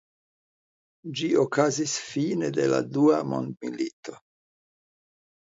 [1.19, 4.17] Ĝi okazis fine de la dua mondmilito.